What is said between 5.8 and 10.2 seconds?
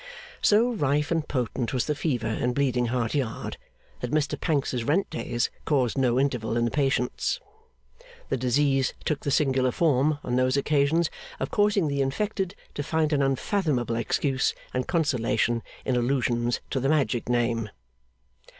no interval in the patients. The disease took the singular form,